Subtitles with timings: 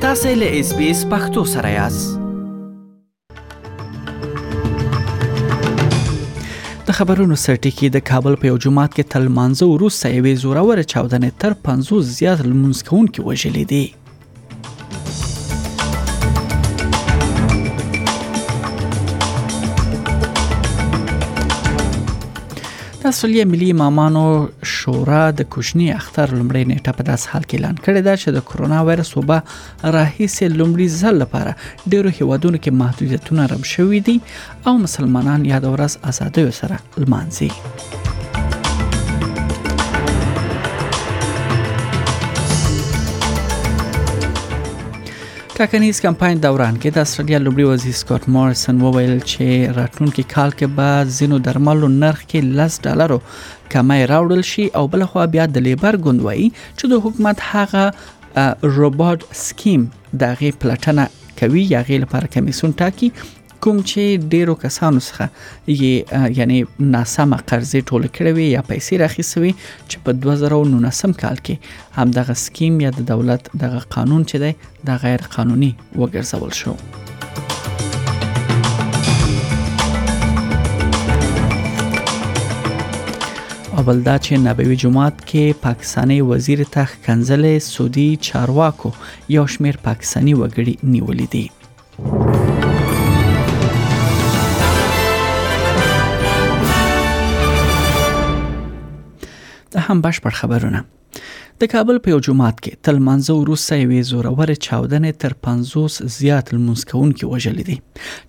[0.00, 2.10] تاسې له اس بي اس پښتو سره یاست
[6.90, 11.30] د خبرونو سرټیکی د کابل په یو جماعت کې تل مانزه وروسته یوې زوراور چاودنې
[11.44, 13.82] تر 50 زیات لمونځ کوونکو وژلې دي
[23.10, 24.24] تاسو یې ملي امامانو
[24.76, 28.44] شورا د کوچني اختر لمړی نیټه په داس حال کې اعلان کړی دا چې د
[28.50, 29.38] کرونا وایرس وبا
[29.96, 31.52] راهیسې لمړی ځل لپاره
[31.92, 34.16] ډیرو هیوادونو کې محدودیتونه رم شوې دي
[34.66, 37.50] او مسلمانان یاد ورځ ازادۍ سره لمانځي
[45.60, 50.78] ټاکنیز کمپاین دوران کې د استرالیا لومړي وزیر سکاٹ مارسن وویل چې راتلونکي کال کې
[50.78, 53.18] به زینو درملو نرخ کې 10 ډالرو
[53.74, 59.26] کمای راوړل شي او بل خو بیا د لیبر ګوندوي چې د حکومت هغه روبوت
[59.42, 59.84] سکیم
[60.24, 61.06] دغه پلاتنه
[61.42, 63.12] کوي یا غیر لپاره کمیسون ټاکي
[63.64, 65.88] کوم چې ډیرو کسانو څخه یي
[66.36, 72.14] یعنی ناسمه قرضې ټول کړې وي یا پیسې راخیسوي چې په 2019 کال کې هم
[72.20, 74.52] دغه سکیم یا د دولت دغه قانون چې دی
[74.92, 75.68] د غیر قانوني
[76.00, 76.74] وګرځول شو
[83.80, 88.88] اول دا چې نبوي جماعت کې پاکستاني وزیر تخ کنزل سودی چارواکو
[89.38, 91.46] یو شمیر پاکستاني وګړي نیولې دي
[99.72, 100.82] دا هم بشپړ خبرونه
[101.62, 106.48] د کابل په یو جماعت کې تل منځو روسه یوې زورور چاودنې تر 50 زیات
[106.54, 107.76] لمسکون کې وژل دي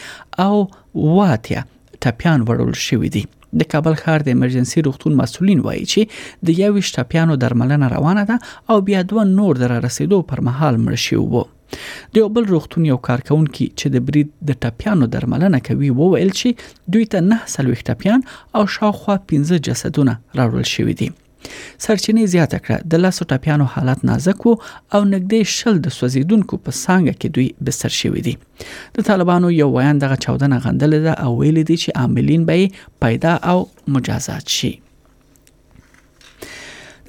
[0.49, 3.25] او واتیا ټپيان وړل شوې دي
[3.59, 6.01] د کابل ښار د ایمرجنسي روغتون مسولین وایي چې
[6.49, 8.37] د یو شټپیانو درملنه روانه ده
[8.75, 11.43] او بیا دوه نور در رسیدو پر مهال مړ شي وو
[11.75, 16.49] د یو بل روغتون یو کارکونکي چې د برید د ټپیانو درملنه کوي وویل چې
[16.97, 18.21] دوی ته نه سلوي ټپیان
[18.61, 21.09] او شاوخوا 15 جسدونه راوړل شوې دي
[21.87, 24.55] سرچینې زیاته کړه د لاسو ټاپیانو حالت نازک وو
[24.95, 28.35] او نږدې شل د سوزیدونکو په سانګه کې دوی بستر شوی دي
[28.99, 32.69] د طالبانو یو ویان دغه 14 غندل ده او ویل دي چې عاملین به
[33.07, 33.59] پیدا او
[33.97, 34.73] مجازات شي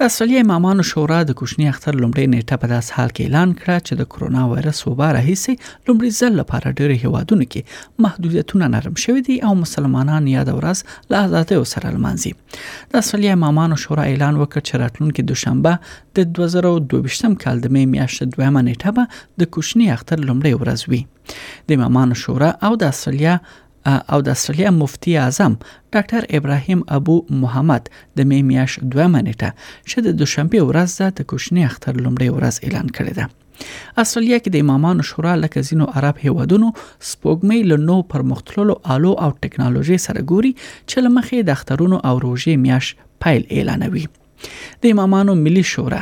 [0.00, 3.84] د اصلي امامانو شورا د کوچنی اختر لومړی نیټه په داس حال کې اعلان کړ
[3.86, 9.24] چې د کرونا وایرس وبا راهیسي لومړي ځل لپاره ډېر هیوادونو کې محدودیتونه نرم شوې
[9.28, 14.68] دي او مسلمانان یاد ورځ له آزادۍ سره لمانځي د اصلي امامانو شورا اعلان وکړ
[14.70, 15.76] چې راتلونکي دوشنبه
[16.20, 21.04] د 2022م کال د مې میاشتې دویمه نیټه به د کوچنی اختر لومړی ورځ وي
[21.70, 23.38] د امامانو شورا او د اصلي
[23.86, 25.52] او د استرالیا مفتي اعظم
[25.94, 27.82] ډاکټر ابراهيم ابو محمد
[28.20, 29.50] د می میاش دوه منټه
[29.90, 33.24] شته د دوشنبه ورځ د تکوشنی اختر لومړی ورځ اعلان کړی دی
[34.04, 36.68] استرالیا کې د امامانو شورا لکه زینو عرب هیوادونو
[37.10, 40.52] سپوږمۍ له نو پرمختللو آلو او ټکنالوژي سره ګوري
[40.90, 42.92] چې لمخې د اخترونو او روژې میاش
[43.26, 44.04] پایل اعلانوي
[44.82, 46.00] د امامانو ملي شورا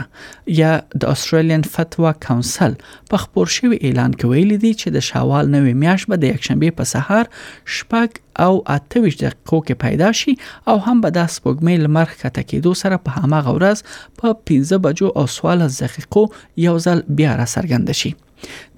[0.60, 2.74] یا د استرالین فتوا کونسل
[3.12, 6.76] په خبر شوی اعلان کې ویل دي چې د شوال نوې میاشت به د یکشنبه
[6.80, 7.30] په سهار
[7.78, 10.34] شپږ او اته ویش دقیقو کې پیدا شي
[10.72, 15.12] او هم به د سپوږمۍ لمر کته کېدو سره په هماغه ورځ په 15 بجو
[15.22, 16.24] او سوال دقیقو
[16.68, 18.14] یو ځل بیا را څرګند شي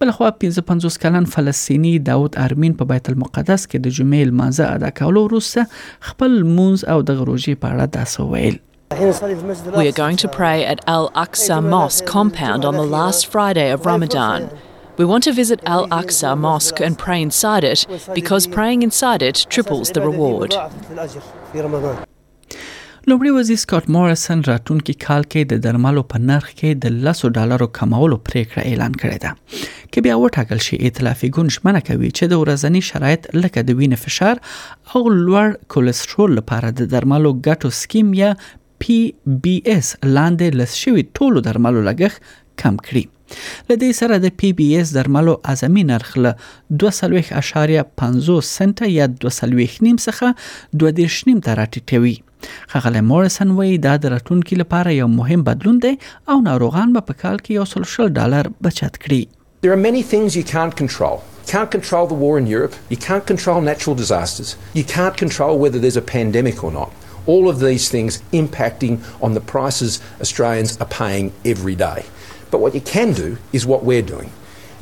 [0.00, 5.24] بلخوا 55 کلن فلسطینی داوود ارمین په بیت المقدس کې د جمعې لمانځه ادا کولو
[5.24, 5.66] وروسته
[6.10, 8.58] خپل مونز او د غروجی په اړه داسې ویل
[9.80, 13.86] We are going to pray at Al Aqsa Mosque compound on the last Friday of
[13.90, 14.48] Ramadan.
[14.98, 17.86] We want to visit Al Aqsa Mosque and pray inside it
[18.20, 20.60] because praying inside it triples the reward.
[23.08, 27.68] لومړي وزیر سکاټ مورسن راتونکو کال کې د درملو په نرخ کې د 100 ډالرو
[27.78, 29.30] کمولو پریکړه اعلان کړې ده
[29.92, 34.04] کې بیا وټاکل شي ائتلافي ګوند شمنه کوي چې د ورځني شرایط لکه د وینې
[34.04, 38.30] فشار او لوړ کولېسترول لپاره د درملو ګټو سکیم یا
[38.86, 38.98] پی
[39.46, 44.94] بی اس لاندې لسشوي ټولو درملو لګښ کم کړي لدې سره د پی بی اس
[45.02, 50.34] درملو اعظمي نرخ له 2.50 سنت یا 2.5 څخه
[50.82, 52.18] 2.5 ته راټیټوي
[53.78, 54.20] دا
[54.52, 55.98] لپاره یو مهم بدلون دی
[56.28, 59.26] او ناروغان په کال کې یو سل شل ډالر بچت کړي
[59.64, 61.16] There are many things you can't control.
[61.40, 62.76] You can't control the war in Europe.
[62.92, 64.50] You can't control natural disasters.
[64.78, 66.90] You can't control whether there's a pandemic or not.
[67.32, 68.12] All of these things
[68.42, 68.94] impacting
[69.28, 69.92] on the prices
[70.26, 72.00] Australians are paying every day.
[72.52, 73.28] But what you can do
[73.60, 74.30] is what we're doing.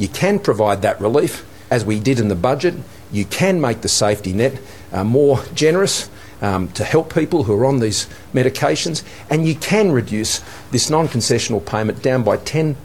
[0.04, 1.34] You can provide that relief,
[1.76, 2.74] as we did in the budget.
[3.18, 5.96] You can make the safety net uh, more generous
[6.42, 9.02] um, to help people who are on these medications.
[9.30, 12.76] And you can reduce this non concessional payment down by $10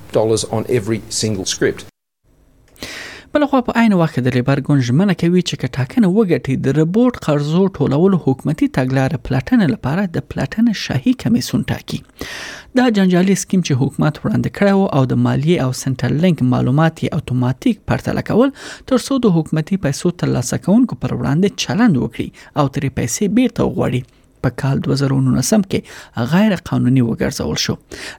[0.54, 1.86] on every single script.
[3.36, 7.14] بلخوا په عین وخت د لیبر ګوند ژمنه کوي چې که ټاکنه وګټي د ربوټ
[7.26, 12.00] قرضو ټولول حکومتي تګلارې پلاتنه لپاره د پلاتنه شاهي کمیسون ټاکي
[12.78, 17.82] دا جنجالي سکیم چې حکومت وړاندې کړو او د مالیه او سنټرل لنک معلوماتي اتوماتیک
[17.92, 18.54] پرتل کول
[18.92, 22.28] تر څو د حکومتي پیسو ترلاسه کونکو پر وړاندې چلند وکړي
[22.60, 24.02] او ترې پیسې بیرته وغواړي
[24.44, 27.76] په کال 2019 کې غیر قانوني وګرځول شو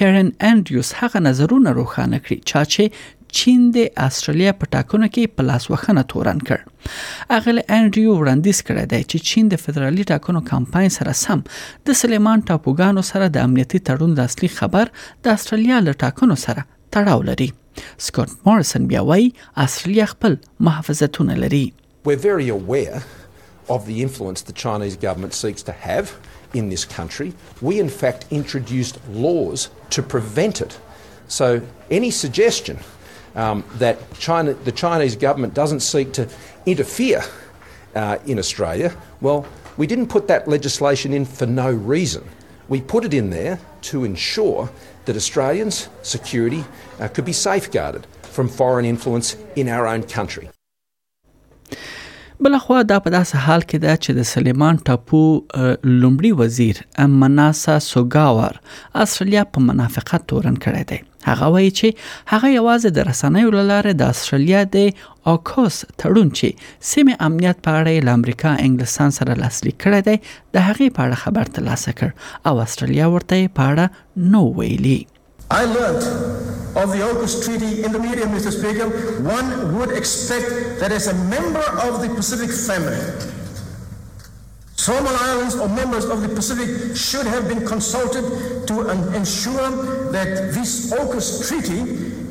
[0.00, 5.66] کارن انډریوز هغه نظرونه روښانه کړی چا چې چین د استرالیا په ټاکنو کې پلاس
[5.74, 6.90] وخنه تورن کړ
[7.38, 12.42] اغل انډریو وړاندیز کړی دی چې چین د فدرالي ټاکنو کمپاین سره سم د سلیمان
[12.50, 16.66] ټاپوګانو سره د امنیتي تړون د اصلي خبر د استرالیا له ټاکنو سره
[16.98, 17.48] تړاو لري
[18.08, 19.32] سکاٹ مارسن بیا وايي
[19.68, 20.38] استرالیا خپل
[20.70, 21.64] محافظتونه لري
[22.08, 23.00] We're very aware
[23.68, 26.16] of the influence the Chinese government seeks to have
[26.54, 27.34] in this country.
[27.60, 30.78] We, in fact, introduced laws to prevent it.
[31.28, 31.60] So,
[31.90, 32.78] any suggestion
[33.36, 36.28] um, that China, the Chinese government doesn't seek to
[36.66, 37.22] interfere
[37.94, 39.46] uh, in Australia, well,
[39.76, 42.24] we didn't put that legislation in for no reason.
[42.68, 44.70] We put it in there to ensure
[45.04, 46.64] that Australians' security
[46.98, 50.50] uh, could be safeguarded from foreign influence in our own country.
[52.44, 58.56] بلخوا دا په داسې حال کې ده چې د سلیمان ټاپو لومړي وزیر امناسا سوګاور
[59.04, 64.14] استرالیا په منافقت تورن کړی دی هغه وایي چې هغه یوازې د رسنیو لاره د
[64.14, 70.10] استرالیا د اوکوس تړون چې سیمه امنیت په اړه د امریکا انګلستان سره لاسلیک کړی
[70.10, 74.98] دی د هغه په اړه خبر ترلاسه کړ او استرالیا ورته په اړه نو ویلي
[75.50, 78.52] I learned of the August Treaty in the media, Mr.
[78.56, 78.88] Speaker,
[79.28, 82.98] one would expect that as a member of the Pacific family,
[84.76, 88.22] Solomon Islands or members of the Pacific should have been consulted
[88.68, 91.80] to ensure that this AUKUS treaty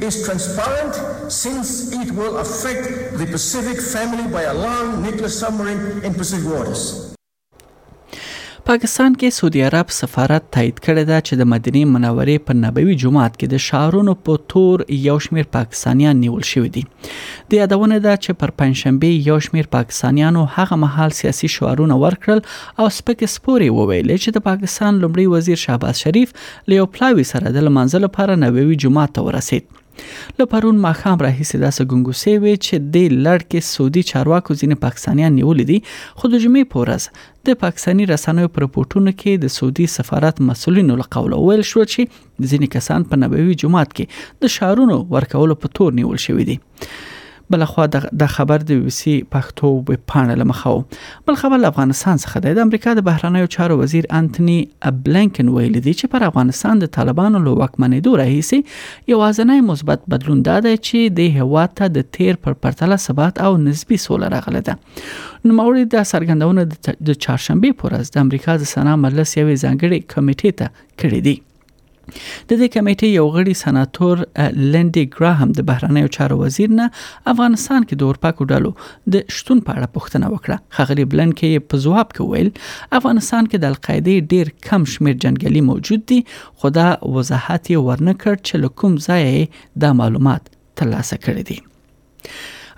[0.04, 6.50] is transparent since it will affect the Pacific family by allowing nuclear submarine in Pacific
[6.50, 7.08] waters.
[8.69, 13.32] پاکستان کې سعودي عرب سفارت تایید کړی دا چې د مدینه منورې په نبوي جماعت
[13.36, 18.39] کې د شهرونو په تور یو شمیر پاکستانیان نیول شوی دي د یادونه ده چې
[18.43, 22.46] پر پنځشنبه یو شمیر پاکستانیانو هغه محل سیاسي شعارونه ورکړل
[22.86, 26.38] او سپک سپوري وویل چې د پاکستان لمړي وزیر شهباز شریف
[26.75, 29.78] له پلاوی سره د منځل لپاره نبوي جماعت ته ورسید
[30.39, 35.36] له پرون ماښام راهیسې داسې ګنګوسې وي چې د لړ کې سعودي چارواکو ځینې پاکستانیان
[35.39, 35.79] نیولې دي
[36.20, 37.08] خو د جمعې پورز
[37.50, 42.51] د پاکستاني رسنوي پر پورتونو کې د سعودي سفارت مسولینو له قوله ویل شو چې
[42.51, 46.60] ځینې کسان په نبوي جماعت کې د شارونو ورکولو په تور نیول شوې دي
[47.53, 47.86] بل خو
[48.22, 50.75] د خبر د بي سي پښتو په پاڼه لمخاو
[51.29, 54.58] بل خبر افغانستان څخه د امریکا د بهرنیو چارو وزیر انټونی
[55.08, 58.62] بلنکن ویل دي چې پر افغانستان د طالبانو لو وکمنې دوه رئیسي
[59.13, 64.01] یوازنې مثبت بدلون داده چې د هواد ته د تیر پر پرتله ثبات او نسبی
[64.08, 64.79] سوله راغله ده
[65.50, 70.60] نو موري د سرګندونه د چهارشنبه پورز د امریکا د سنا مجلس یوې ځانګړي کمیټې
[70.63, 71.38] ته کړې دي
[72.12, 74.22] د دې کمیټې یو غړی سناتور
[74.75, 76.86] لندي ګراهم د بهرنیو چارو وزیر نه
[77.34, 78.72] افغانستان کې د اورپاکو ډلو
[79.16, 83.63] د شتون په اړه پوښتنه وکړه خغلی بلن کې په جواب کې ویل افغانستان کې
[83.66, 89.00] د القاعده ډیر کم شمیر جنگلي موجود دي خو دا وضاحت یې ورنکړ چې لکم
[89.08, 91.60] ځای د معلومات ترلاسه کړی دي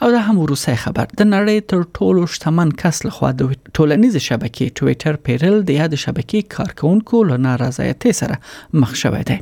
[0.01, 4.71] او دا هم روسي خبر د نړۍ تر ټولو شتمن کس لخوا د ټولنیز شبکې
[4.79, 8.39] ټوئیټر پیرل د یاد شبکې کارکونکو له نارضایتۍ سره
[8.83, 9.37] مخ شوی دی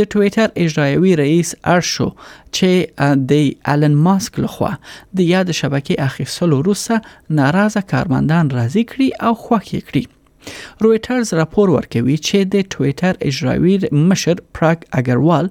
[0.00, 3.40] د ټوئیټر اجرایوي رئیس ارشو چې د
[3.76, 4.72] الن ماسک لخوا
[5.22, 10.04] د یاد شبکې اخیستلو وروسته ناراضه کارمندان راضي کړي او خوښ کړي
[10.84, 13.76] رويټرز راپور ورکوي چې د ټوئیټر اجرایي
[14.10, 15.46] مشر پراګ اگروال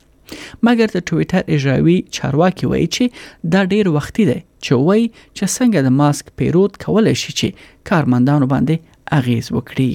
[0.67, 3.03] مګر د ټوئیټر اجرایی چارواکي وایي چې
[3.55, 5.05] دا ډیر وختي دی چې وایي
[5.37, 7.47] چې څنګه د ماسک پیرود کولای شي چې
[7.91, 8.75] کارمندانو باندې
[9.19, 9.91] اغیز وکړي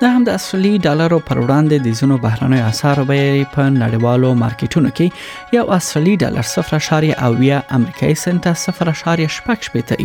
[0.00, 4.90] دا هم د اصلي ډالرو پر وړاندې د زینو بهراني اسعار بیې په نړیوالو مارکیټونو
[4.98, 7.14] کې یو اصلي ډالر 0.8
[7.78, 9.24] امریکایي سنت 0.8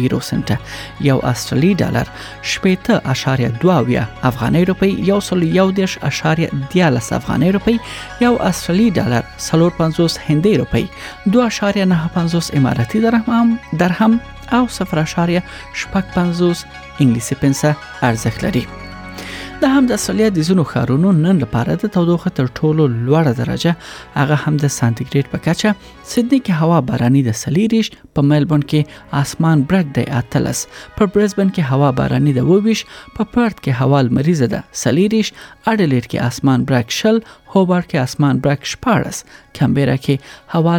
[0.04, 0.50] یورو سنت
[1.10, 2.10] یو اصلي ډالر
[2.54, 7.78] 0.2 افغاني روپی یو سل یو دیش اشاریه دیالس افغاني روپی
[8.26, 10.86] یو اصلي ډالر 350 هندۍ روپی
[11.42, 13.48] 2.95 اماراتي درهم
[13.84, 14.14] درهم
[14.52, 17.72] او 0.55 انګلیسي پنسه
[18.04, 18.66] ارزښت لري
[19.64, 23.72] د همد اصلي د زینو خارونو نن لپاره د تودوخه تر ټولو لوړه درجه
[24.22, 29.20] هغه هم د سانتیګریډ په کچه سیدنی کې هوا باراني د سلیریش په ملبورن کې
[29.22, 30.66] اسمان برګ دی اتلس
[30.98, 36.12] په برزبن کې هوا باراني د وویش په پرت کې هوا لمریزه ده سلیریش اډلېټ
[36.12, 37.24] کې اسمان برګ شل
[37.56, 39.24] هوبر کې اسمان برک شپاړس
[39.60, 40.18] کمبيرا کې
[40.54, 40.78] هوا